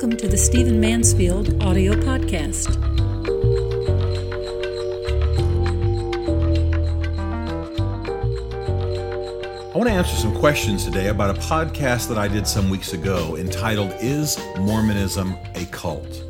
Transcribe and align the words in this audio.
Welcome 0.00 0.16
to 0.16 0.28
the 0.28 0.38
Stephen 0.38 0.80
Mansfield 0.80 1.62
audio 1.62 1.92
podcast. 1.92 2.74
I 9.74 9.76
want 9.76 9.90
to 9.90 9.92
answer 9.92 10.16
some 10.16 10.34
questions 10.34 10.86
today 10.86 11.08
about 11.08 11.36
a 11.36 11.38
podcast 11.38 12.08
that 12.08 12.16
I 12.16 12.28
did 12.28 12.46
some 12.46 12.70
weeks 12.70 12.94
ago 12.94 13.36
entitled 13.36 13.92
Is 14.00 14.38
Mormonism 14.56 15.36
a 15.54 15.66
Cult? 15.66 16.24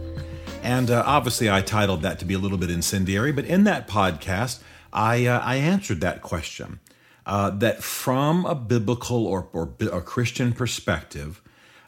And 0.65 0.91
uh, 0.91 1.05
obviously, 1.07 1.49
I 1.49 1.61
titled 1.61 2.03
that 2.03 2.19
to 2.19 2.25
be 2.25 2.35
a 2.35 2.39
little 2.41 2.59
bit 2.59 2.73
incendiary, 2.73 3.31
but 3.31 3.45
in 3.45 3.63
that 3.65 3.87
podcast, 3.87 4.65
I, 4.93 5.27
uh, 5.27 5.39
I 5.39 5.55
answered 5.55 6.01
that 6.01 6.23
question. 6.23 6.81
Uh, 7.25 7.51
that 7.51 7.85
from 7.85 8.45
a 8.47 8.57
biblical 8.57 9.29
or, 9.29 9.49
or 9.53 9.75
a 9.93 10.01
Christian 10.01 10.53
perspective, 10.53 11.41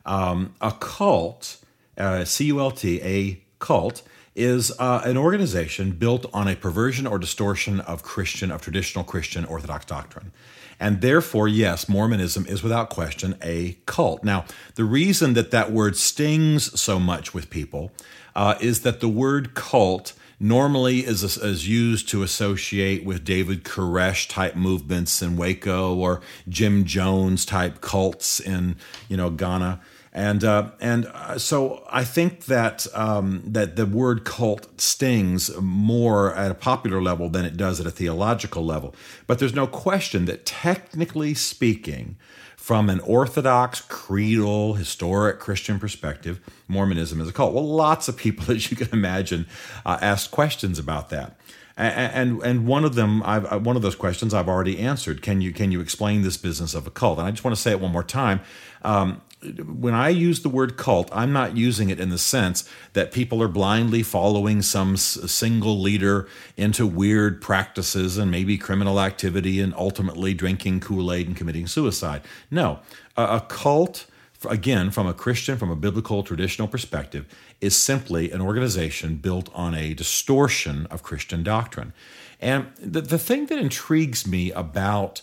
um, 0.06 0.54
a 0.60 0.70
cult, 0.70 1.56
uh, 1.98 2.24
C 2.24 2.46
U 2.46 2.60
L 2.60 2.70
T, 2.70 3.00
a 3.02 3.42
cult, 3.58 4.02
is 4.34 4.72
uh, 4.78 5.02
an 5.04 5.16
organization 5.16 5.92
built 5.92 6.26
on 6.32 6.48
a 6.48 6.56
perversion 6.56 7.06
or 7.06 7.18
distortion 7.18 7.80
of 7.80 8.02
Christian, 8.02 8.50
of 8.50 8.62
traditional 8.62 9.04
Christian 9.04 9.44
Orthodox 9.44 9.84
doctrine. 9.84 10.32
And 10.80 11.00
therefore, 11.00 11.46
yes, 11.46 11.88
Mormonism 11.88 12.46
is 12.46 12.62
without 12.62 12.90
question 12.90 13.36
a 13.40 13.76
cult. 13.86 14.24
Now, 14.24 14.46
the 14.74 14.84
reason 14.84 15.34
that 15.34 15.50
that 15.52 15.70
word 15.70 15.96
stings 15.96 16.80
so 16.80 16.98
much 16.98 17.32
with 17.32 17.50
people 17.50 17.92
uh, 18.34 18.56
is 18.60 18.80
that 18.80 19.00
the 19.00 19.08
word 19.08 19.54
cult 19.54 20.14
normally 20.40 21.00
is, 21.06 21.22
is 21.22 21.68
used 21.68 22.08
to 22.08 22.24
associate 22.24 23.04
with 23.04 23.22
David 23.22 23.62
Koresh 23.62 24.28
type 24.28 24.56
movements 24.56 25.22
in 25.22 25.36
Waco 25.36 25.94
or 25.94 26.20
Jim 26.48 26.84
Jones 26.84 27.46
type 27.46 27.80
cults 27.80 28.40
in 28.40 28.74
you 29.08 29.16
know 29.16 29.30
Guyana. 29.30 29.80
And 30.14 30.44
uh, 30.44 30.72
and 30.78 31.06
uh, 31.06 31.38
so 31.38 31.84
I 31.90 32.04
think 32.04 32.44
that 32.44 32.86
um, 32.92 33.42
that 33.46 33.76
the 33.76 33.86
word 33.86 34.24
cult 34.24 34.78
stings 34.78 35.50
more 35.58 36.34
at 36.34 36.50
a 36.50 36.54
popular 36.54 37.00
level 37.00 37.30
than 37.30 37.46
it 37.46 37.56
does 37.56 37.80
at 37.80 37.86
a 37.86 37.90
theological 37.90 38.62
level. 38.62 38.94
But 39.26 39.38
there's 39.38 39.54
no 39.54 39.66
question 39.66 40.26
that 40.26 40.44
technically 40.44 41.32
speaking, 41.32 42.16
from 42.56 42.90
an 42.90 43.00
orthodox, 43.00 43.80
creedal, 43.80 44.74
historic 44.74 45.40
Christian 45.40 45.80
perspective, 45.80 46.40
Mormonism 46.68 47.20
is 47.20 47.28
a 47.28 47.32
cult. 47.32 47.54
Well, 47.54 47.66
lots 47.66 48.06
of 48.06 48.16
people, 48.16 48.50
as 48.54 48.70
you 48.70 48.76
can 48.76 48.90
imagine, 48.92 49.46
uh, 49.86 49.98
asked 50.02 50.30
questions 50.30 50.78
about 50.78 51.08
that. 51.08 51.38
And, 51.74 52.42
and 52.42 52.66
one 52.66 52.84
of 52.84 52.94
them, 52.94 53.22
I've, 53.24 53.50
uh, 53.50 53.58
one 53.58 53.76
of 53.76 53.82
those 53.82 53.96
questions 53.96 54.34
I've 54.34 54.48
already 54.48 54.78
answered. 54.78 55.22
Can 55.22 55.40
you 55.40 55.52
can 55.54 55.72
you 55.72 55.80
explain 55.80 56.20
this 56.20 56.36
business 56.36 56.74
of 56.74 56.86
a 56.86 56.90
cult? 56.90 57.18
And 57.18 57.26
I 57.26 57.30
just 57.30 57.44
want 57.44 57.56
to 57.56 57.60
say 57.60 57.70
it 57.70 57.80
one 57.80 57.90
more 57.90 58.04
time. 58.04 58.40
Um, 58.82 59.22
when 59.42 59.94
I 59.94 60.08
use 60.08 60.42
the 60.42 60.48
word 60.48 60.76
cult, 60.76 61.08
I'm 61.12 61.32
not 61.32 61.56
using 61.56 61.90
it 61.90 61.98
in 61.98 62.10
the 62.10 62.18
sense 62.18 62.68
that 62.92 63.12
people 63.12 63.42
are 63.42 63.48
blindly 63.48 64.02
following 64.02 64.62
some 64.62 64.96
single 64.96 65.80
leader 65.80 66.28
into 66.56 66.86
weird 66.86 67.40
practices 67.40 68.18
and 68.18 68.30
maybe 68.30 68.56
criminal 68.56 69.00
activity 69.00 69.60
and 69.60 69.74
ultimately 69.74 70.34
drinking 70.34 70.80
Kool 70.80 71.12
Aid 71.12 71.26
and 71.26 71.36
committing 71.36 71.66
suicide. 71.66 72.22
No, 72.50 72.80
a, 73.16 73.40
cult, 73.40 74.06
again, 74.48 74.90
from 74.90 75.06
a 75.06 75.14
Christian, 75.14 75.58
from 75.58 75.70
a 75.70 75.76
biblical, 75.76 76.22
traditional 76.22 76.68
perspective, 76.68 77.26
is 77.60 77.74
simply 77.74 78.30
an 78.30 78.40
organization 78.40 79.16
built 79.16 79.48
on 79.54 79.74
a 79.74 79.94
distortion 79.94 80.86
of 80.86 81.02
Christian 81.02 81.42
doctrine. 81.42 81.92
And 82.40 82.66
the, 82.78 83.00
the 83.00 83.18
thing 83.18 83.46
that 83.46 83.58
intrigues 83.58 84.26
me 84.26 84.52
about 84.52 85.22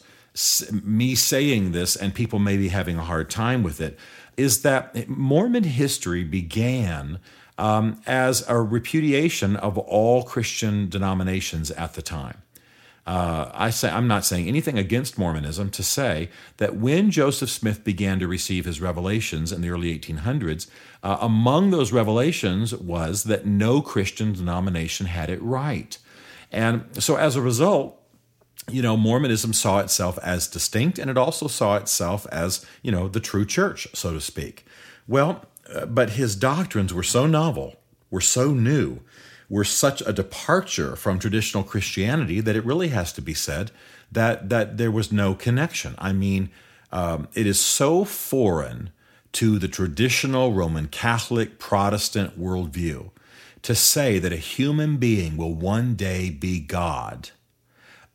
me 0.72 1.16
saying 1.16 1.72
this 1.72 1.96
and 1.96 2.14
people 2.14 2.40
maybe 2.40 2.70
having 2.70 2.98
a 2.98 3.04
hard 3.04 3.30
time 3.30 3.64
with 3.64 3.82
it 3.82 3.98
is 4.38 4.62
that 4.62 5.10
Mormon 5.10 5.64
history 5.64 6.24
began 6.24 7.20
um, 7.58 8.02
as 8.08 8.48
a 8.48 8.60
repudiation 8.62 9.58
of 9.58 9.78
all 9.78 10.24
Christian 10.24 10.88
denominations 10.88 11.72
at 11.72 11.94
the 11.94 12.02
time. 12.02 12.42
Uh, 13.06 13.50
I 13.54 13.70
say 13.72 13.90
I'm 13.90 14.08
not 14.08 14.24
saying 14.24 14.48
anything 14.48 14.78
against 14.78 15.18
Mormonism 15.18 15.72
to 15.72 15.84
say 15.84 16.30
that 16.58 16.76
when 16.76 17.10
Joseph 17.10 17.50
Smith 17.50 17.84
began 17.84 18.20
to 18.20 18.28
receive 18.28 18.66
his 18.66 18.80
revelations 18.80 19.52
in 19.52 19.62
the 19.62 19.70
early 19.70 19.98
1800s, 19.98 20.70
uh, 21.02 21.18
among 21.20 21.72
those 21.72 21.92
revelations 21.92 22.74
was 22.76 23.24
that 23.24 23.46
no 23.46 23.82
Christian 23.82 24.34
denomination 24.34 25.08
had 25.08 25.30
it 25.30 25.42
right. 25.42 25.98
And 26.52 26.86
so 27.04 27.16
as 27.16 27.36
a 27.36 27.42
result, 27.42 27.99
you 28.72 28.82
know, 28.82 28.98
Mormonism 28.98 29.54
saw 29.54 29.80
itself 29.80 30.18
as 30.24 30.48
distinct 30.48 31.00
and 31.00 31.10
it 31.10 31.18
also 31.18 31.48
saw 31.48 31.76
itself 31.76 32.26
as, 32.32 32.66
you 32.82 32.92
know, 32.92 33.08
the 33.08 33.20
true 33.20 33.46
church, 33.46 33.88
so 33.94 34.14
to 34.14 34.22
speak. 34.22 34.66
Well, 35.08 35.46
uh, 35.74 35.86
but 35.86 36.12
his 36.12 36.36
doctrines 36.36 36.94
were 36.94 37.04
so 37.04 37.28
novel, 37.28 37.76
were 38.10 38.22
so 38.22 38.52
new, 38.52 39.02
were 39.50 39.64
such 39.64 40.02
a 40.02 40.14
departure 40.14 40.96
from 40.96 41.20
traditional 41.20 41.64
Christianity 41.64 42.40
that 42.42 42.56
it 42.56 42.66
really 42.66 42.90
has 42.90 43.12
to 43.14 43.22
be 43.22 43.34
said 43.34 43.72
that 44.12 44.50
that 44.50 44.78
there 44.78 44.92
was 44.92 45.12
no 45.12 45.34
connection. 45.36 45.96
I 45.98 46.14
mean, 46.14 46.50
um, 46.92 47.28
it 47.34 47.46
is 47.46 47.60
so 47.60 48.04
foreign 48.06 48.92
to 49.34 49.60
the 49.60 49.68
traditional 49.68 50.54
Roman 50.54 50.88
Catholic 50.88 51.60
Protestant 51.60 52.40
worldview 52.40 53.12
to 53.62 53.76
say 53.76 54.18
that 54.20 54.34
a 54.34 54.38
human 54.38 54.98
being 54.98 55.38
will 55.38 55.54
one 55.54 55.96
day 55.96 56.30
be 56.30 56.60
God 56.60 57.32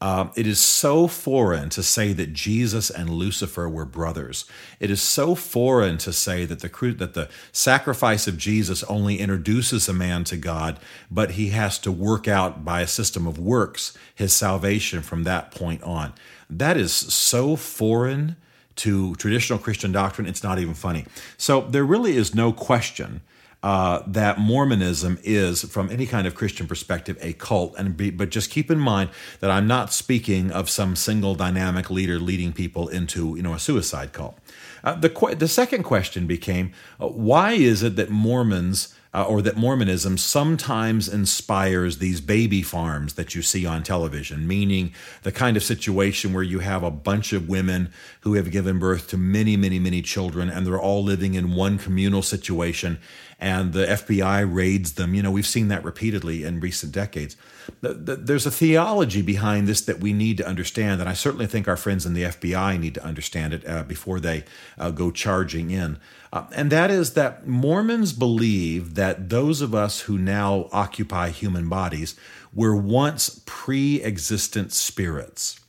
um, 0.00 0.32
it 0.37 0.47
is 0.47 0.59
so 0.59 1.06
foreign 1.06 1.71
to 1.71 1.82
say 1.82 2.12
that 2.12 2.32
Jesus 2.32 2.91
and 2.91 3.09
Lucifer 3.09 3.69
were 3.69 3.84
brothers. 3.84 4.44
It 4.78 4.91
is 4.91 5.00
so 5.00 5.34
foreign 5.34 5.99
to 5.99 6.12
say 6.12 6.44
that 6.44 6.60
the 6.60 6.69
that 6.99 7.15
the 7.15 7.28
sacrifice 7.53 8.27
of 8.27 8.37
Jesus 8.37 8.82
only 8.84 9.19
introduces 9.19 9.88
a 9.88 9.94
man 9.94 10.25
to 10.25 10.37
God, 10.37 10.78
but 11.10 11.32
he 11.32 11.50
has 11.50 11.78
to 11.78 11.93
work 11.93 12.28
out 12.28 12.65
by 12.65 12.81
a 12.81 12.87
system 12.87 13.27
of 13.27 13.38
works 13.38 13.97
his 14.15 14.32
salvation 14.32 15.00
from 15.00 15.25
that 15.25 15.50
point 15.50 15.82
on. 15.82 16.12
That 16.50 16.76
is 16.76 16.93
so 16.93 17.56
foreign 17.56 18.37
to 18.76 19.15
traditional 19.15 19.59
Christian 19.59 19.93
doctrine. 19.93 20.26
It's 20.26 20.43
not 20.43 20.59
even 20.59 20.75
funny. 20.75 21.06
So 21.38 21.62
there 21.62 21.84
really 21.84 22.16
is 22.16 22.34
no 22.34 22.53
question 22.53 23.22
uh, 23.65 24.03
that 24.07 24.39
Mormonism 24.39 25.19
is, 25.23 25.63
from 25.63 25.91
any 25.91 26.05
kind 26.05 26.27
of 26.27 26.35
Christian 26.35 26.67
perspective, 26.67 27.17
a 27.23 27.33
cult. 27.33 27.75
And 27.79 27.97
be, 27.97 28.11
but 28.11 28.29
just 28.29 28.51
keep 28.51 28.71
in 28.71 28.79
mind 28.79 29.09
that 29.41 29.51
I'm 29.51 29.67
not 29.67 29.91
speaking 29.91 30.51
of 30.51 30.69
some 30.69 30.95
single 30.95 31.35
dynamic 31.35 31.89
leader 31.89 32.19
leading 32.19 32.53
people 32.53 32.89
into 32.89 33.35
you 33.37 33.43
know 33.43 33.55
a 33.55 33.59
suicide 33.59 34.13
cult. 34.13 34.39
Uh, 34.85 34.97
the 34.97 35.37
the 35.39 35.49
second 35.49 35.83
question 35.83 36.27
became, 36.27 36.73
uh, 37.01 37.09
why 37.09 37.53
is 37.53 37.83
it 37.83 37.97
that 37.97 38.11
Mormons 38.11 38.95
uh, 39.15 39.23
or 39.23 39.41
that 39.41 39.57
Mormonism 39.57 40.19
sometimes 40.19 41.09
inspires 41.09 41.99
these 41.99 42.21
baby 42.21 42.63
farms 42.63 43.15
that 43.15 43.35
you 43.35 43.43
see 43.43 43.65
on 43.65 43.85
television, 43.85 44.47
meaning 44.47 44.93
the 45.23 45.31
kind 45.31 45.57
of 45.57 45.63
situation 45.63 46.35
where 46.35 46.43
you 46.43 46.59
have 46.59 46.83
a 46.83 46.91
bunch 46.91 47.33
of 47.33 47.49
women 47.49 47.93
who 48.23 48.35
have 48.35 48.51
given 48.51 48.81
birth 48.81 49.09
to 49.09 49.17
many, 49.17 49.57
many, 49.57 49.79
many 49.79 50.03
children, 50.03 50.51
and 50.51 50.67
they're 50.67 50.81
all 50.81 51.05
living 51.05 51.35
in 51.35 51.55
one 51.55 51.79
communal 51.79 52.23
situation, 52.23 52.99
and 53.44 53.75
the 53.75 53.84
FBI 53.84 54.50
raids 54.50 54.94
them. 54.94 55.15
You 55.15 55.22
know, 55.22 55.31
we've 55.31 55.47
seen 55.47 55.69
that 55.69 55.84
repeatedly 55.84 56.44
in 56.44 56.60
recent 56.60 56.93
decades. 56.93 57.37
There's 57.82 58.47
a 58.47 58.50
theology 58.50 59.21
behind 59.21 59.69
this 59.69 59.82
that 59.82 60.00
we 60.00 60.15
need 60.15 60.38
to 60.38 60.49
understand, 60.49 61.03
and 61.03 61.10
I 61.10 61.12
certainly 61.12 61.47
think 61.47 61.69
our 61.69 61.77
friends 61.77 62.06
in 62.06 62.15
the 62.15 62.22
FBI 62.22 62.81
need 62.81 62.94
to 62.94 63.05
understand 63.05 63.53
it 63.53 63.69
uh, 63.69 63.82
before 63.82 64.19
they 64.19 64.44
uh, 64.78 64.93
go 64.93 65.10
charging 65.10 65.71
in. 65.71 65.99
Uh, 66.32 66.47
and 66.55 66.72
that 66.72 66.91
is 66.91 67.12
that 67.12 67.47
Mormons 67.47 68.15
believe 68.15 68.94
that 68.94 69.28
those 69.28 69.61
of 69.61 69.75
us 69.75 70.00
who 70.00 70.16
now 70.16 70.71
occupy 70.72 71.28
human 71.28 71.69
bodies 71.69 72.16
were 72.55 72.75
once 72.75 73.43
pre 73.44 74.03
existent 74.03 74.72
spirits, 74.72 75.61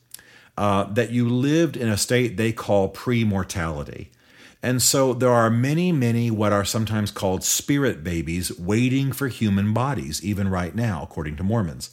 uh, 0.57 0.85
that 0.85 1.11
you 1.11 1.27
lived 1.27 1.75
in 1.75 1.89
a 1.89 1.97
state 1.97 2.37
they 2.37 2.53
call 2.53 2.87
pre 2.87 3.25
mortality. 3.25 4.11
And 4.65 4.81
so 4.81 5.13
there 5.13 5.29
are 5.29 5.51
many, 5.51 5.91
many 5.91 6.31
what 6.31 6.51
are 6.51 6.65
sometimes 6.65 7.11
called 7.11 7.43
spirit 7.43 8.03
babies 8.03 8.51
waiting 8.57 9.11
for 9.11 9.27
human 9.27 9.75
bodies, 9.75 10.25
even 10.25 10.47
right 10.47 10.73
now, 10.73 11.03
according 11.03 11.35
to 11.35 11.43
Mormons. 11.43 11.91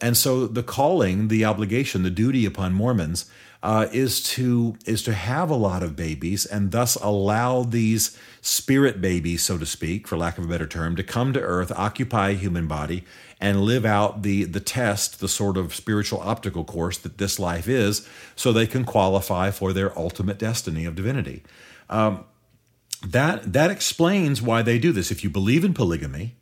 And 0.00 0.16
so 0.16 0.48
the 0.48 0.64
calling, 0.64 1.28
the 1.28 1.44
obligation, 1.44 2.02
the 2.02 2.10
duty 2.10 2.44
upon 2.44 2.72
Mormons 2.72 3.30
uh, 3.62 3.86
is 3.92 4.20
to 4.34 4.76
is 4.84 5.04
to 5.04 5.12
have 5.12 5.48
a 5.48 5.54
lot 5.54 5.84
of 5.84 5.94
babies 5.94 6.44
and 6.44 6.72
thus 6.72 6.96
allow 6.96 7.62
these 7.62 8.18
spirit 8.40 9.00
babies, 9.00 9.44
so 9.44 9.56
to 9.56 9.66
speak, 9.66 10.08
for 10.08 10.16
lack 10.16 10.38
of 10.38 10.44
a 10.44 10.48
better 10.48 10.66
term, 10.66 10.96
to 10.96 11.04
come 11.04 11.32
to 11.32 11.40
Earth, 11.40 11.70
occupy 11.76 12.30
a 12.30 12.34
human 12.34 12.66
body, 12.66 13.04
and 13.40 13.60
live 13.60 13.84
out 13.86 14.22
the 14.22 14.42
the 14.42 14.60
test, 14.60 15.20
the 15.20 15.28
sort 15.28 15.56
of 15.56 15.72
spiritual 15.72 16.18
optical 16.18 16.64
course 16.64 16.98
that 16.98 17.18
this 17.18 17.38
life 17.38 17.68
is, 17.68 18.08
so 18.34 18.52
they 18.52 18.66
can 18.66 18.84
qualify 18.84 19.52
for 19.52 19.72
their 19.72 19.96
ultimate 19.96 20.38
destiny 20.38 20.84
of 20.84 20.96
divinity. 20.96 21.44
Um, 21.88 22.24
that 23.06 23.52
that 23.52 23.70
explains 23.70 24.42
why 24.42 24.62
they 24.62 24.78
do 24.78 24.92
this. 24.92 25.10
If 25.10 25.22
you 25.22 25.30
believe 25.30 25.64
in 25.64 25.72
polygamy, 25.72 26.34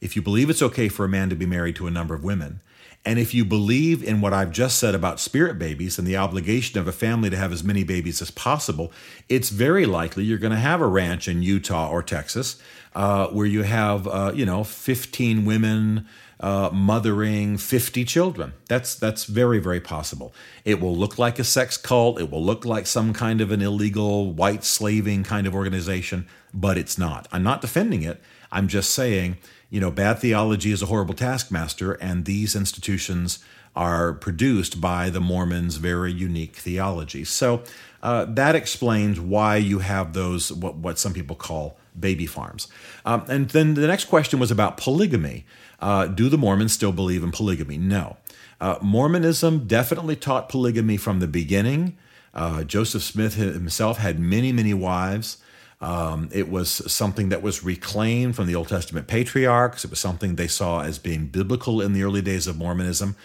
if 0.00 0.16
you 0.16 0.22
believe 0.22 0.48
it's 0.48 0.62
okay 0.62 0.88
for 0.88 1.04
a 1.04 1.08
man 1.08 1.28
to 1.30 1.36
be 1.36 1.46
married 1.46 1.76
to 1.76 1.86
a 1.86 1.90
number 1.90 2.14
of 2.14 2.24
women, 2.24 2.60
And 3.04 3.18
if 3.18 3.32
you 3.32 3.46
believe 3.46 4.04
in 4.04 4.20
what 4.20 4.34
I've 4.34 4.52
just 4.52 4.78
said 4.78 4.94
about 4.94 5.20
spirit 5.20 5.58
babies 5.58 5.98
and 5.98 6.06
the 6.06 6.18
obligation 6.18 6.78
of 6.78 6.86
a 6.86 6.92
family 6.92 7.30
to 7.30 7.36
have 7.36 7.52
as 7.52 7.64
many 7.64 7.82
babies 7.82 8.20
as 8.20 8.30
possible, 8.30 8.92
it's 9.28 9.48
very 9.48 9.86
likely 9.86 10.24
you're 10.24 10.38
going 10.38 10.52
to 10.52 10.58
have 10.58 10.82
a 10.82 10.86
ranch 10.86 11.26
in 11.26 11.42
Utah 11.42 11.88
or 11.88 12.02
Texas 12.02 12.60
uh, 12.94 13.28
where 13.28 13.46
you 13.46 13.62
have, 13.62 14.06
uh, 14.06 14.32
you 14.34 14.44
know, 14.44 14.64
15 14.64 15.46
women 15.46 16.06
uh, 16.40 16.70
mothering 16.72 17.58
50 17.58 18.04
children. 18.04 18.54
That's 18.68 18.94
that's 18.94 19.24
very 19.24 19.58
very 19.58 19.80
possible. 19.80 20.34
It 20.64 20.80
will 20.80 20.96
look 20.96 21.18
like 21.18 21.38
a 21.38 21.44
sex 21.44 21.76
cult. 21.76 22.18
It 22.18 22.30
will 22.30 22.42
look 22.42 22.64
like 22.64 22.86
some 22.86 23.12
kind 23.12 23.40
of 23.40 23.50
an 23.50 23.60
illegal 23.60 24.32
white 24.32 24.64
slaving 24.64 25.22
kind 25.22 25.46
of 25.46 25.54
organization, 25.54 26.26
but 26.54 26.78
it's 26.78 26.96
not. 26.96 27.28
I'm 27.30 27.42
not 27.42 27.60
defending 27.60 28.02
it. 28.02 28.20
I'm 28.50 28.68
just 28.68 28.90
saying, 28.90 29.36
you 29.68 29.80
know, 29.80 29.90
bad 29.90 30.18
theology 30.18 30.72
is 30.72 30.82
a 30.82 30.86
horrible 30.86 31.14
taskmaster, 31.14 31.92
and 31.92 32.24
these 32.24 32.56
institutions 32.56 33.38
are 33.76 34.12
produced 34.12 34.80
by 34.80 35.10
the 35.10 35.20
Mormons' 35.20 35.76
very 35.76 36.10
unique 36.10 36.56
theology. 36.56 37.24
So 37.24 37.62
uh, 38.02 38.24
that 38.24 38.56
explains 38.56 39.20
why 39.20 39.56
you 39.56 39.80
have 39.80 40.14
those 40.14 40.50
what 40.50 40.76
what 40.76 40.98
some 40.98 41.12
people 41.12 41.36
call 41.36 41.76
baby 41.98 42.26
farms. 42.26 42.68
Um, 43.04 43.24
and 43.28 43.50
then 43.50 43.74
the 43.74 43.86
next 43.86 44.04
question 44.06 44.38
was 44.38 44.50
about 44.50 44.76
polygamy. 44.76 45.44
Uh, 45.80 46.06
do 46.06 46.28
the 46.28 46.38
Mormons 46.38 46.72
still 46.72 46.92
believe 46.92 47.22
in 47.22 47.30
polygamy? 47.30 47.78
No. 47.78 48.16
Uh, 48.60 48.76
Mormonism 48.82 49.66
definitely 49.66 50.16
taught 50.16 50.48
polygamy 50.48 50.96
from 50.96 51.20
the 51.20 51.26
beginning. 51.26 51.96
Uh, 52.34 52.62
Joseph 52.62 53.02
Smith 53.02 53.34
himself 53.34 53.98
had 53.98 54.20
many, 54.20 54.52
many 54.52 54.74
wives. 54.74 55.38
Um, 55.80 56.28
it 56.30 56.50
was 56.50 56.70
something 56.92 57.30
that 57.30 57.42
was 57.42 57.64
reclaimed 57.64 58.36
from 58.36 58.46
the 58.46 58.54
Old 58.54 58.68
Testament 58.68 59.06
patriarchs. 59.06 59.84
It 59.84 59.90
was 59.90 59.98
something 59.98 60.36
they 60.36 60.46
saw 60.46 60.82
as 60.82 60.98
being 60.98 61.26
biblical 61.26 61.80
in 61.80 61.94
the 61.94 62.02
early 62.02 62.20
days 62.20 62.46
of 62.46 62.58
Mormonism. 62.58 63.16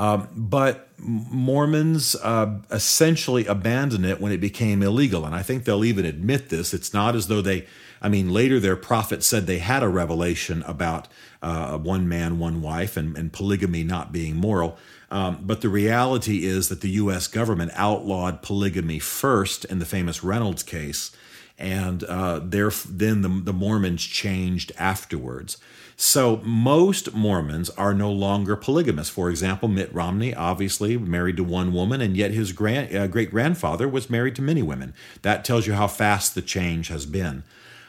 Um, 0.00 0.28
but 0.34 0.88
Mormons 0.98 2.16
uh, 2.16 2.58
essentially 2.70 3.44
abandoned 3.46 4.06
it 4.06 4.20
when 4.20 4.32
it 4.32 4.40
became 4.40 4.82
illegal. 4.82 5.26
And 5.26 5.34
I 5.34 5.42
think 5.42 5.64
they'll 5.64 5.84
even 5.84 6.06
admit 6.06 6.48
this. 6.48 6.72
It's 6.72 6.94
not 6.94 7.14
as 7.14 7.26
though 7.26 7.42
they 7.42 7.66
I 8.02 8.08
mean, 8.08 8.30
later 8.30 8.58
their 8.58 8.76
prophet 8.76 9.22
said 9.22 9.46
they 9.46 9.58
had 9.58 9.82
a 9.82 9.88
revelation 9.88 10.62
about 10.66 11.08
uh, 11.42 11.76
one 11.78 12.08
man, 12.08 12.38
one 12.38 12.62
wife, 12.62 12.96
and, 12.96 13.16
and 13.16 13.32
polygamy 13.32 13.84
not 13.84 14.12
being 14.12 14.36
moral. 14.36 14.78
Um, 15.10 15.40
but 15.42 15.60
the 15.60 15.68
reality 15.68 16.46
is 16.46 16.68
that 16.68 16.80
the 16.80 16.90
U.S. 16.90 17.26
government 17.26 17.72
outlawed 17.74 18.42
polygamy 18.42 19.00
first 19.00 19.64
in 19.66 19.80
the 19.80 19.84
famous 19.84 20.24
Reynolds 20.24 20.62
case, 20.62 21.10
and 21.60 22.04
uh, 22.04 22.40
then 22.42 23.22
the, 23.22 23.28
the 23.28 23.52
Mormons 23.52 24.04
changed 24.04 24.72
afterwards. 24.78 25.58
So 25.96 26.38
most 26.38 27.12
Mormons 27.12 27.68
are 27.70 27.92
no 27.92 28.10
longer 28.10 28.56
polygamous. 28.56 29.10
For 29.10 29.28
example, 29.28 29.68
Mitt 29.68 29.92
Romney, 29.94 30.34
obviously 30.34 30.96
married 30.96 31.36
to 31.36 31.44
one 31.44 31.74
woman, 31.74 32.00
and 32.00 32.16
yet 32.16 32.30
his 32.30 32.52
grand, 32.52 32.96
uh, 32.96 33.06
great 33.06 33.30
grandfather 33.30 33.86
was 33.86 34.08
married 34.08 34.34
to 34.36 34.42
many 34.42 34.62
women. 34.62 34.94
That 35.20 35.44
tells 35.44 35.66
you 35.66 35.74
how 35.74 35.88
fast 35.88 36.34
the 36.34 36.40
change 36.40 36.88
has 36.88 37.04
been. 37.04 37.42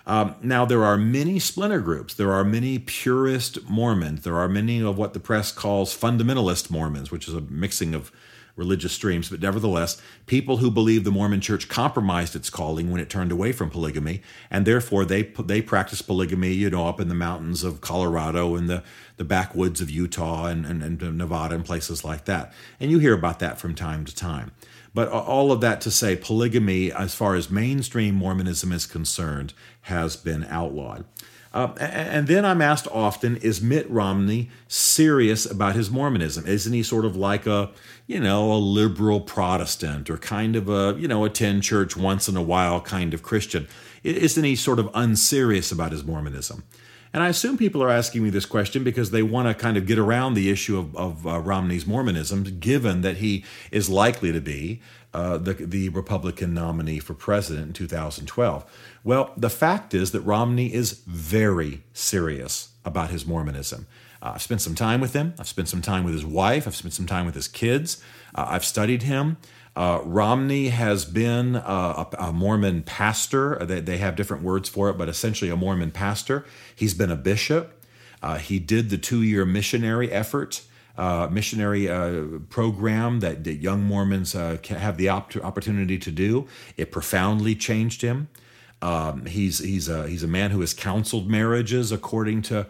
Um, 0.06 0.35
now, 0.41 0.65
there 0.65 0.83
are 0.83 0.97
many 0.97 1.39
splinter 1.39 1.79
groups. 1.79 2.13
There 2.13 2.33
are 2.33 2.44
many 2.44 2.79
purist 2.79 3.69
Mormons. 3.69 4.24
There 4.24 4.35
are 4.35 4.50
many 4.50 4.81
of 4.81 4.97
what 4.97 5.13
the 5.13 5.19
press 5.21 5.53
calls 5.53 5.97
fundamentalist 5.97 6.69
Mormons, 6.69 7.12
which 7.12 7.29
is 7.29 7.33
a 7.33 7.41
mixing 7.41 7.94
of 7.94 8.12
religious 8.62 8.94
streams. 8.94 9.30
But 9.30 9.42
nevertheless, 9.42 10.00
people 10.28 10.58
who 10.58 10.69
believe 10.69 11.04
the 11.04 11.12
Mormon 11.12 11.42
church 11.42 11.68
compromised 11.68 12.36
its 12.36 12.50
calling 12.50 12.92
when 12.92 13.02
it 13.02 13.10
turned 13.10 13.31
away 13.31 13.52
from 13.52 13.72
polygamy, 13.72 14.22
and 14.52 14.66
therefore 14.66 15.04
they 15.04 15.24
they 15.24 15.62
practice 15.62 16.02
polygamy, 16.02 16.54
you 16.54 16.69
know, 16.69 16.88
up 16.88 17.00
in 17.00 17.10
the 17.10 17.16
mountains 17.16 17.63
of 17.63 17.81
Colorado 17.81 18.56
and 18.56 18.69
the, 18.69 18.84
the 19.18 19.24
backwoods 19.24 19.81
of 19.81 19.90
Utah 19.90 20.46
and, 20.46 20.66
and, 20.66 20.84
and 20.84 21.18
Nevada 21.18 21.56
and 21.56 21.66
places 21.66 22.06
like 22.06 22.25
that. 22.25 22.54
And 22.80 22.92
you 22.92 23.00
hear 23.00 23.13
about 23.13 23.40
that 23.40 23.60
from 23.60 23.74
time 23.74 24.06
to 24.06 24.16
time. 24.16 24.52
But 24.94 25.08
all 25.10 25.52
of 25.52 25.62
that 25.62 25.81
to 25.81 25.92
say, 25.92 26.16
polygamy, 26.16 26.92
as 26.92 27.16
far 27.16 27.36
as 27.36 27.50
mainstream 27.50 28.16
Mormonism 28.16 28.72
is 28.74 28.86
concerned, 28.86 29.54
has 29.84 30.16
been 30.18 30.44
outlawed. 30.46 31.06
Uh, 31.53 31.74
and 31.80 32.27
then 32.27 32.45
I'm 32.45 32.62
asked 32.62 32.88
often, 32.92 33.36
is 33.38 33.62
Mitt 33.62 33.89
Romney 33.89 34.50
serious 34.69 35.45
about 35.45 35.75
his 35.75 35.92
Mormonism? 35.92 36.45
Isn't 36.48 36.71
he 36.71 36.81
sort 36.81 37.03
of 37.03 37.18
like 37.18 37.45
a, 37.45 37.71
you 38.07 38.21
know, 38.21 38.53
a 38.53 38.56
liberal 38.56 39.19
Protestant 39.19 40.09
or 40.09 40.18
kind 40.18 40.56
of 40.56 40.69
a, 40.69 40.95
you 40.98 41.09
know, 41.09 41.25
attend 41.25 41.63
church 41.63 41.98
once 41.98 42.30
in 42.30 42.38
a 42.38 42.42
while 42.42 42.80
kind 42.80 43.13
of 43.13 43.21
Christian? 43.21 43.68
Isn't 44.03 44.44
he 44.45 44.56
sort 44.56 44.80
of 44.80 44.89
unserious 44.94 45.71
about 45.71 45.92
his 45.92 46.06
Mormonism? 46.06 46.63
And 47.13 47.22
I 47.22 47.30
assume 47.30 47.58
people 47.58 47.84
are 47.84 47.90
asking 47.90 48.24
me 48.24 48.30
this 48.30 48.46
question 48.46 48.84
because 48.84 49.12
they 49.12 49.24
want 49.24 49.48
to 49.48 49.54
kind 49.54 49.75
of 49.75 49.86
get 49.86 50.00
around 50.00 50.34
the 50.34 50.50
issue 50.50 50.78
of, 50.78 50.96
of 50.96 51.28
uh, 51.28 51.40
Romney's 51.40 51.86
Mormonism, 51.86 52.44
given 52.60 53.02
that 53.02 53.18
he 53.18 53.44
is 53.69 53.90
likely 53.90 54.31
to 54.31 54.40
be 54.40 54.81
uh, 55.13 55.38
the, 55.38 55.54
the 55.54 55.90
Republican 55.90 56.54
nominee 56.54 57.00
for 57.00 57.13
president 57.13 57.68
in 57.68 57.74
2012. 57.74 58.66
Well, 59.04 59.34
the 59.36 59.50
fact 59.50 59.94
is 59.94 60.12
that 60.12 60.22
Romney 60.22 60.74
is 60.74 61.02
very 61.06 61.84
serious 61.92 62.69
about 62.86 63.10
his 63.10 63.25
Mormonism. 63.25 63.88
Uh, 64.22 64.34
I've 64.36 64.42
spent 64.42 64.62
some 64.62 64.75
time 64.75 65.02
with 65.02 65.13
him. 65.13 65.34
I've 65.38 65.48
spent 65.48 65.68
some 65.68 65.81
time 65.81 66.04
with 66.06 66.13
his 66.13 66.25
wife. 66.25 66.68
I've 66.68 66.75
spent 66.75 66.94
some 66.94 67.08
time 67.08 67.25
with 67.25 67.36
his 67.36 67.48
kids. 67.48 68.02
Uh, 68.34 68.46
I've 68.50 68.66
studied 68.66 69.04
him. 69.04 69.38
Uh, 69.75 70.01
Romney 70.03 70.68
has 70.68 71.06
been 71.06 71.56
uh, 71.56 72.06
a, 72.12 72.25
a, 72.25 72.33
Mormon 72.33 72.83
pastor. 72.83 73.57
They, 73.62 73.79
they, 73.79 73.97
have 74.00 74.18
different 74.18 74.44
words 74.44 74.68
for 74.68 74.89
it, 74.89 74.97
but 74.97 75.07
essentially 75.07 75.50
a 75.50 75.56
Mormon 75.56 75.91
pastor. 75.91 76.45
He's 76.75 76.94
been 76.94 77.09
a 77.09 77.15
bishop. 77.15 77.81
Uh, 78.21 78.38
he 78.38 78.59
did 78.59 78.89
the 78.89 78.97
two 78.97 79.23
year 79.23 79.45
missionary 79.45 80.12
effort, 80.12 80.63
uh, 80.97 81.29
missionary 81.31 81.89
uh, 81.89 82.39
program 82.50 83.21
that, 83.21 83.45
that, 83.45 83.56
young 83.56 83.81
Mormons 83.81 84.35
uh, 84.35 84.57
have 84.68 84.97
the 84.97 85.07
op- 85.07 85.38
opportunity 85.38 85.97
to 85.97 86.12
do. 86.12 86.47
It 86.75 86.91
profoundly 86.91 87.56
changed 87.56 88.01
him. 88.01 88.27
Um, 88.81 89.25
he's 89.25 89.59
he's 89.59 89.88
a 89.88 90.07
he's 90.07 90.24
a 90.24 90.27
man 90.27 90.51
who 90.51 90.59
has 90.62 90.74
counseled 90.74 91.29
marriages 91.29 91.91
according 91.91 92.41
to 92.44 92.65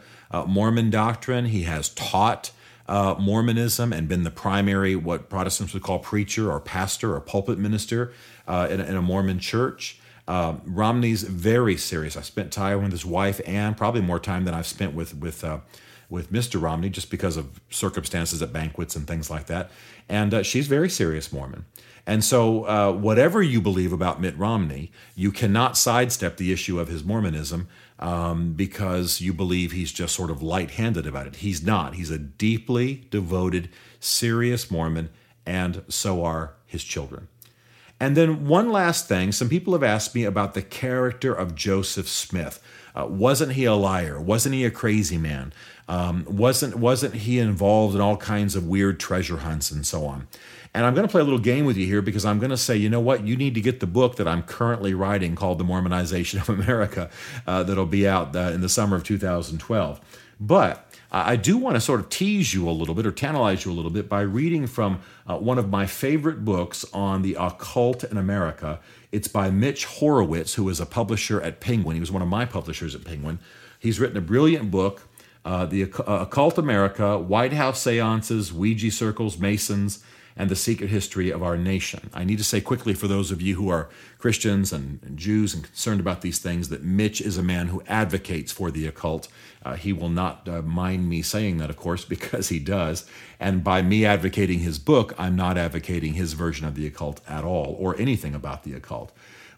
Mormon 0.46 0.90
doctrine. 0.90 1.46
He 1.46 1.64
has 1.64 1.88
taught 1.90 2.52
uh, 2.92 3.16
Mormonism 3.18 3.94
and 3.94 4.10
been 4.10 4.24
the 4.24 4.32
primary, 4.32 4.98
what 4.98 5.30
Protestants 5.30 5.74
would 5.74 5.82
call 5.82 6.00
preacher 6.00 6.52
or 6.52 6.60
pastor 6.60 7.16
or 7.16 7.22
pulpit 7.22 7.58
minister 7.58 8.12
uh, 8.50 8.68
in, 8.70 8.82
a, 8.82 8.84
in, 8.84 8.98
a, 8.98 9.02
Mormon 9.02 9.40
church. 9.40 9.98
Um, 10.28 10.62
Romney's 10.66 11.24
very 11.24 11.78
serious. 11.78 12.18
I 12.18 12.22
spent 12.22 12.52
time 12.52 12.84
with 12.84 12.92
his 12.92 13.06
wife 13.06 13.40
and 13.48 13.78
probably 13.78 14.02
more 14.02 14.20
time 14.20 14.44
than 14.44 14.54
I've 14.54 14.68
spent 14.68 14.94
with 14.94 15.16
with 15.16 15.42
uh, 15.42 15.60
with 16.12 16.32
Mr. 16.32 16.62
Romney, 16.62 16.90
just 16.90 17.10
because 17.10 17.38
of 17.38 17.62
circumstances 17.70 18.42
at 18.42 18.52
banquets 18.52 18.98
and 18.98 19.08
things 19.08 19.30
like 19.32 19.48
that. 19.48 19.72
And 20.10 20.34
uh, 20.34 20.44
she's 20.44 20.68
very 20.68 20.90
serious 20.90 21.32
Mormon. 21.32 21.66
And 22.06 22.24
so, 22.24 22.66
uh, 22.66 22.92
whatever 22.92 23.42
you 23.42 23.62
believe 23.62 23.94
about 23.94 24.20
Mitt 24.20 24.38
Romney, 24.38 24.92
you 25.16 25.32
cannot 25.32 25.78
sidestep 25.78 26.36
the 26.36 26.52
issue 26.52 26.80
of 26.80 26.90
his 26.90 27.04
Mormonism 27.04 27.70
um, 28.00 28.54
because 28.54 29.22
you 29.22 29.34
believe 29.34 29.72
he's 29.72 29.94
just 29.94 30.14
sort 30.14 30.32
of 30.32 30.42
light 30.42 30.72
handed 30.72 31.08
about 31.08 31.28
it. 31.28 31.38
He's 31.38 31.64
not. 31.64 31.96
He's 31.96 32.10
a 32.10 32.18
deeply 32.18 33.06
devoted, 33.10 33.70
serious 34.00 34.70
Mormon, 34.70 35.10
and 35.46 35.84
so 35.88 36.26
are 36.26 36.56
his 36.66 36.84
children. 36.84 37.30
And 38.02 38.18
then, 38.18 38.48
one 38.48 38.70
last 38.70 39.08
thing 39.08 39.32
some 39.32 39.48
people 39.48 39.74
have 39.74 39.84
asked 39.84 40.14
me 40.14 40.26
about 40.26 40.56
the 40.56 40.64
character 40.64 41.34
of 41.34 41.56
Joseph 41.56 42.10
Smith. 42.10 42.62
Uh, 42.96 43.06
wasn't 43.08 43.54
he 43.54 43.66
a 43.66 43.74
liar? 43.74 44.20
Wasn't 44.20 44.54
he 44.54 44.66
a 44.66 44.72
crazy 44.72 45.18
man? 45.18 45.54
Um, 45.88 46.26
wasn't 46.28 46.76
wasn't 46.76 47.16
he 47.16 47.40
involved 47.40 47.96
in 47.96 48.02
all 48.02 48.18
kinds 48.18 48.56
of 48.56 48.68
weird 48.68 49.00
treasure 49.00 49.38
hunts 49.38 49.72
and 49.72 49.86
so 49.86 50.06
on? 50.06 50.28
And 50.74 50.86
I'm 50.86 50.94
going 50.94 51.06
to 51.06 51.12
play 51.12 51.20
a 51.20 51.26
little 51.26 51.40
game 51.40 51.66
with 51.66 51.76
you 51.76 51.86
here 51.86 52.02
because 52.02 52.24
I'm 52.24 52.40
going 52.40 52.52
to 52.52 52.58
say, 52.58 52.78
you 52.78 52.90
know 52.90 53.02
what? 53.02 53.28
You 53.28 53.36
need 53.36 53.56
to 53.56 53.62
get 53.62 53.82
the 53.82 53.88
book 53.88 54.16
that 54.16 54.28
I'm 54.28 54.42
currently 54.42 54.94
writing 54.94 55.36
called 55.36 55.58
The 55.58 55.66
Mormonization 55.66 56.42
of 56.42 56.50
America 56.50 57.10
uh, 57.46 57.64
that'll 57.64 57.86
be 57.86 58.08
out 58.08 58.34
uh, 58.36 58.52
in 58.54 58.62
the 58.62 58.70
summer 58.70 58.96
of 58.96 59.04
2012. 59.04 60.00
But 60.40 60.88
I 61.12 61.36
do 61.36 61.58
want 61.58 61.76
to 61.76 61.82
sort 61.82 62.00
of 62.00 62.08
tease 62.08 62.54
you 62.54 62.70
a 62.70 62.72
little 62.72 62.96
bit 62.96 63.06
or 63.06 63.12
tantalize 63.12 63.66
you 63.66 63.72
a 63.72 63.74
little 63.74 63.92
bit 63.92 64.08
by 64.08 64.22
reading 64.22 64.66
from 64.66 65.02
uh, 65.28 65.38
one 65.38 65.58
of 65.58 65.70
my 65.70 65.86
favorite 65.86 66.46
books 66.46 66.86
on 66.94 67.22
the 67.22 67.36
occult 67.38 68.06
in 68.06 68.18
America. 68.18 68.80
It's 69.12 69.28
by 69.28 69.50
Mitch 69.50 69.86
Horowitz, 69.86 70.54
who 70.54 70.70
is 70.70 70.80
a 70.80 70.86
publisher 70.86 71.42
at 71.42 71.60
Penguin. 71.60 71.96
He 71.96 72.00
was 72.00 72.12
one 72.12 72.22
of 72.22 72.28
my 72.28 72.46
publishers 72.46 72.96
at 72.96 73.04
Penguin. 73.04 73.40
He's 73.80 74.00
written 74.00 74.18
a 74.18 74.22
brilliant 74.22 74.72
book, 74.72 75.08
uh, 75.44 75.66
The 75.66 75.82
Occult 75.82 76.58
America 76.58 77.18
White 77.18 77.54
House 77.54 77.82
Seances, 77.82 78.54
Ouija 78.54 78.92
Circles, 78.92 79.38
Masons, 79.38 80.04
and 80.36 80.50
the 80.50 80.56
secret 80.56 80.90
history 80.90 81.30
of 81.30 81.44
our 81.44 81.58
nation. 81.58 82.10
I 82.14 82.24
need 82.24 82.38
to 82.38 82.44
say 82.44 82.62
quickly 82.62 82.94
for 82.94 83.08
those 83.08 83.32
of 83.32 83.42
you 83.42 83.56
who 83.56 83.70
are 83.70 83.90
Christians 84.18 84.72
and, 84.72 85.00
Jews 85.16 85.54
and 85.54 85.64
concerned 85.64 86.00
about 86.00 86.22
these 86.22 86.40
things 86.40 86.70
that 86.70 86.84
Mitch 86.84 87.22
is 87.22 87.38
a 87.38 87.44
man 87.44 87.68
who 87.68 87.84
advocates 87.88 88.52
for 88.52 88.72
the 88.72 88.88
occult. 88.88 89.28
Uh, 89.64 89.76
he 89.76 89.94
will 89.94 90.10
not 90.10 90.48
uh, 90.48 90.62
mind 90.62 91.10
me 91.10 91.22
saying 91.22 91.58
that, 91.58 91.70
of 91.70 91.78
course, 91.78 92.06
because 92.12 92.50
he 92.50 92.60
does. 92.60 93.06
And 93.40 93.64
by 93.64 93.82
me 93.82 94.06
advocating 94.06 94.60
his 94.60 94.80
book, 94.80 95.14
I'm 95.18 95.36
not 95.36 95.58
advocating 95.58 96.14
his 96.14 96.34
version 96.34 96.66
of 96.68 96.76
the 96.76 96.88
occult 96.88 97.22
at 97.28 97.44
all 97.44 97.76
or 97.80 98.00
anything 98.00 98.34
about 98.34 98.64
the 98.64 98.74
occult. 98.74 99.12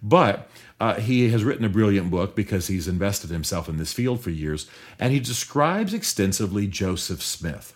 But 0.03 0.50
uh, 0.82 0.96
he 0.96 1.30
has 1.30 1.46
written 1.46 1.63
a 1.63 1.70
brilliant 1.70 2.12
book 2.12 2.36
because 2.36 2.68
he's 2.68 2.89
invested 2.89 3.30
himself 3.30 3.70
in 3.70 3.77
this 3.77 3.94
field 3.94 4.20
for 4.20 4.32
years, 4.32 4.70
and 5.00 5.13
he 5.13 5.20
describes 5.22 5.94
extensively 5.94 6.68
Joseph 6.68 7.24
Smith. 7.24 7.74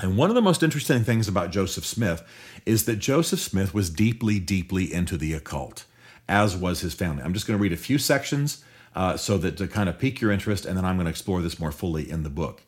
And 0.00 0.16
one 0.16 0.28
of 0.28 0.34
the 0.34 0.42
most 0.42 0.62
interesting 0.62 1.04
things 1.04 1.28
about 1.28 1.50
Joseph 1.50 1.84
Smith 1.84 2.22
is 2.66 2.84
that 2.86 2.96
Joseph 2.96 3.40
Smith 3.40 3.72
was 3.72 3.90
deeply, 3.90 4.40
deeply 4.40 4.92
into 4.92 5.16
the 5.16 5.34
occult, 5.34 5.84
as 6.28 6.56
was 6.56 6.80
his 6.80 6.94
family. 6.94 7.22
I'm 7.22 7.32
just 7.32 7.46
going 7.46 7.58
to 7.58 7.62
read 7.62 7.72
a 7.72 7.76
few 7.76 7.98
sections 7.98 8.64
uh, 8.96 9.16
so 9.16 9.38
that 9.38 9.56
to 9.58 9.68
kind 9.68 9.88
of 9.88 9.98
pique 9.98 10.20
your 10.20 10.32
interest, 10.32 10.66
and 10.66 10.76
then 10.76 10.84
I'm 10.84 10.96
going 10.96 11.06
to 11.06 11.10
explore 11.10 11.42
this 11.42 11.60
more 11.60 11.72
fully 11.72 12.10
in 12.10 12.22
the 12.22 12.30
book. 12.30 12.62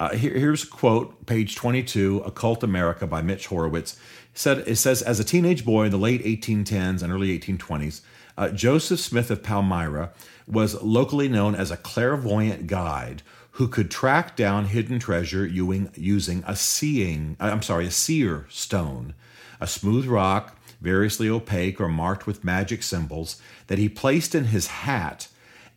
Uh, 0.00 0.10
here, 0.10 0.34
here's 0.34 0.62
a 0.62 0.68
quote, 0.68 1.26
page 1.26 1.56
22, 1.56 2.22
Occult 2.24 2.62
America 2.62 3.06
by 3.06 3.22
Mitch 3.22 3.48
Horowitz. 3.48 3.94
It 3.94 3.98
said, 4.34 4.58
it 4.68 4.76
says, 4.76 5.02
as 5.02 5.18
a 5.18 5.24
teenage 5.24 5.64
boy 5.64 5.86
in 5.86 5.90
the 5.90 5.98
late 5.98 6.24
1810s 6.24 7.02
and 7.02 7.12
early 7.12 7.36
1820s, 7.36 8.02
uh, 8.36 8.50
Joseph 8.50 9.00
Smith 9.00 9.32
of 9.32 9.42
Palmyra 9.42 10.12
was 10.46 10.80
locally 10.80 11.28
known 11.28 11.56
as 11.56 11.72
a 11.72 11.76
clairvoyant 11.76 12.68
guide 12.68 13.22
who 13.58 13.66
could 13.66 13.90
track 13.90 14.36
down 14.36 14.66
hidden 14.66 15.00
treasure 15.00 15.44
using, 15.44 16.44
a 16.46 16.54
seeing, 16.54 17.36
uh, 17.40 17.46
I'm 17.46 17.60
sorry, 17.60 17.88
a 17.88 17.90
seer 17.90 18.46
stone, 18.48 19.14
a 19.60 19.66
smooth 19.66 20.06
rock, 20.06 20.56
variously 20.80 21.28
opaque 21.28 21.80
or 21.80 21.88
marked 21.88 22.24
with 22.24 22.44
magic 22.44 22.84
symbols, 22.84 23.42
that 23.66 23.78
he 23.78 23.88
placed 23.88 24.32
in 24.32 24.44
his 24.44 24.68
hat 24.68 25.26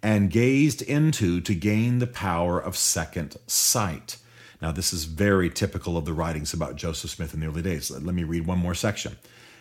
and 0.03 0.29
gazed 0.29 0.83
into 0.83 1.41
to 1.41 1.55
gain 1.55 1.97
the 1.97 2.05
power 2.05 2.59
of 2.59 2.77
second 2.77 3.37
sight. 3.47 4.17
Now, 4.61 4.71
this 4.71 4.93
is 4.93 5.05
very 5.05 5.49
typical 5.49 5.97
of 5.97 6.05
the 6.05 6.13
writings 6.13 6.53
about 6.53 6.75
Joseph 6.75 7.09
Smith 7.09 7.33
in 7.33 7.39
the 7.39 7.47
early 7.47 7.63
days. 7.63 7.89
Let 7.89 8.13
me 8.13 8.23
read 8.23 8.45
one 8.45 8.59
more 8.59 8.75
section. 8.75 9.17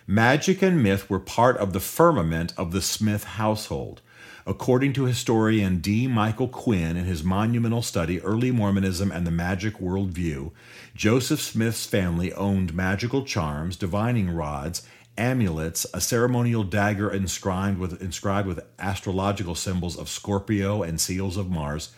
Magic 0.06 0.60
and 0.60 0.82
myth 0.82 1.08
were 1.08 1.20
part 1.20 1.56
of 1.56 1.72
the 1.72 1.80
firmament 1.80 2.52
of 2.58 2.72
the 2.72 2.82
Smith 2.82 3.24
household. 3.24 4.02
According 4.46 4.94
to 4.94 5.04
historian 5.04 5.78
D. 5.78 6.06
Michael 6.06 6.48
Quinn 6.48 6.96
in 6.96 7.04
his 7.04 7.22
monumental 7.22 7.82
study, 7.82 8.20
Early 8.20 8.50
Mormonism 8.50 9.12
and 9.12 9.26
the 9.26 9.30
Magic 9.30 9.78
Worldview, 9.78 10.52
Joseph 10.94 11.40
Smith's 11.40 11.86
family 11.86 12.32
owned 12.32 12.74
magical 12.74 13.24
charms, 13.24 13.76
divining 13.76 14.30
rods, 14.30 14.82
amulets, 15.18 15.86
a 15.92 16.00
ceremonial 16.00 16.64
dagger 16.64 17.10
inscribed 17.10 17.78
with, 17.78 18.00
inscribed 18.00 18.48
with 18.48 18.64
astrological 18.78 19.54
symbols 19.54 19.98
of 19.98 20.08
Scorpio 20.08 20.82
and 20.82 21.00
seals 21.00 21.36
of 21.36 21.50
Mars, 21.50 21.90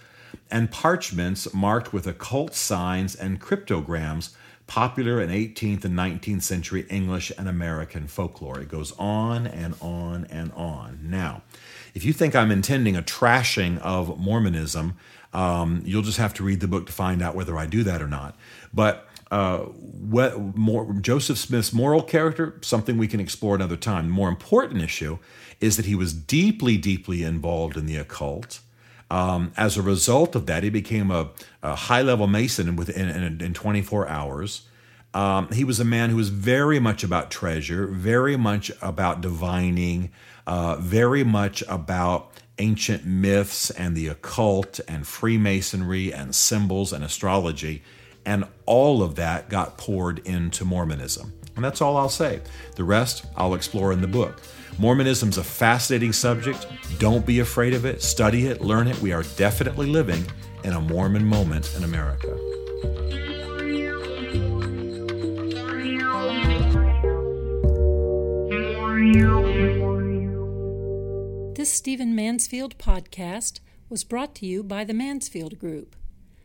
and 0.51 0.71
parchments 0.71 1.53
marked 1.55 1.93
with 1.93 2.07
occult 2.07 2.55
signs 2.55 3.15
and 3.15 3.41
cryptograms 3.41 4.35
popular 4.67 5.21
in 5.21 5.29
18th 5.29 5.85
and 5.85 5.99
19th 5.99 6.43
century 6.43 6.87
English 6.89 7.31
and 7.37 7.49
American 7.49 8.07
folklore. 8.07 8.61
It 8.61 8.69
goes 8.69 8.93
on 8.99 9.47
and 9.47 9.75
on 9.81 10.27
and 10.31 10.53
on. 10.53 10.99
Now, 11.03 11.43
if 11.95 12.05
you 12.05 12.13
think 12.13 12.35
I'm 12.35 12.51
intending 12.51 12.97
a 12.97 13.03
trashing 13.03 13.79
of 13.79 14.19
Mormonism, 14.19 14.97
um, 15.33 15.83
you'll 15.85 16.03
just 16.03 16.19
have 16.19 16.35
to 16.35 16.43
read 16.43 16.61
the 16.61 16.69
book 16.69 16.87
to 16.87 16.93
find 16.93 17.23
out 17.23 17.35
whether 17.35 17.57
I 17.57 17.67
do 17.67 17.83
that 17.85 18.03
or 18.03 18.09
not. 18.09 18.37
But 18.73 19.09
uh, 19.31 19.61
what, 19.61 20.39
more, 20.57 20.93
Joseph 21.01 21.39
Smith's 21.39 21.73
moral 21.73 22.03
character, 22.03 22.59
something 22.61 22.99
we 22.99 23.09
can 23.09 23.21
explore 23.21 23.55
another 23.55 23.77
time. 23.77 24.09
The 24.09 24.13
more 24.13 24.29
important 24.29 24.83
issue 24.83 25.19
is 25.61 25.77
that 25.77 25.87
he 25.87 25.95
was 25.95 26.13
deeply, 26.13 26.77
deeply 26.77 27.23
involved 27.23 27.77
in 27.77 27.87
the 27.87 27.97
occult. 27.97 28.61
Um, 29.11 29.53
as 29.57 29.77
a 29.77 29.83
result 29.83 30.35
of 30.35 30.47
that, 30.47 30.63
he 30.63 30.71
became 30.71 31.11
a, 31.11 31.31
a 31.63 31.75
high 31.75 32.03
level 32.03 32.27
Mason 32.27 32.77
within 32.77 33.09
in, 33.09 33.41
in 33.41 33.55
24 33.55 34.09
hours. 34.09 34.63
Um, 35.15 35.51
he 35.51 35.65
was 35.65 35.79
a 35.79 35.85
man 35.85 36.11
who 36.11 36.17
was 36.17 36.31
very 36.31 36.79
much 36.79 37.05
about 37.05 37.31
treasure, 37.31 37.87
very 37.87 38.37
much 38.37 38.73
about 38.81 39.21
divining, 39.21 40.11
uh, 40.47 40.77
very 40.77 41.23
much 41.25 41.63
about 41.69 42.31
ancient 42.59 43.05
myths 43.05 43.71
and 43.71 43.97
the 43.97 44.09
occult 44.09 44.81
and 44.89 45.07
Freemasonry 45.07 46.13
and 46.13 46.35
symbols 46.35 46.93
and 46.93 47.05
astrology. 47.05 47.83
And 48.25 48.45
all 48.67 49.03
of 49.03 49.17
that 49.17 49.49
got 49.49 49.77
poured 49.77 50.21
into 50.27 50.65
Mormonism. 50.65 51.33
And 51.57 51.65
that's 51.65 51.83
all 51.83 51.97
I'll 51.97 52.09
say. 52.09 52.41
The 52.77 52.85
rest 52.85 53.27
I'll 53.37 53.55
explore 53.55 53.93
in 53.93 54.01
the 54.01 54.07
book. 54.07 54.41
Mormonism's 54.79 55.37
a 55.37 55.45
fascinating 55.45 56.13
subject. 56.13 56.67
Don't 56.99 57.27
be 57.27 57.41
afraid 57.41 57.75
of 57.75 57.85
it. 57.85 58.03
Study 58.03 58.47
it, 58.47 58.63
learn 58.63 58.89
it. 58.89 58.99
We 59.01 59.13
are 59.13 59.23
definitely 59.37 59.87
living 59.87 60.25
in 60.65 60.73
a 60.73 60.81
Mormon 60.81 61.27
moment 61.27 61.75
in 61.77 61.85
America. 61.85 62.62
Stephen 71.83 72.15
Mansfield 72.15 72.79
podcast 72.79 73.59
was 73.89 74.05
brought 74.05 74.37
to 74.37 74.47
you 74.47 74.63
by 74.63 74.85
the 74.85 74.95
Mansfield 74.95 75.59
Group. 75.59 75.97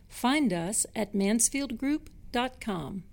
Find 0.08 0.52
us 0.52 0.84
at 0.96 1.12
mansfieldgroup.com. 1.12 3.04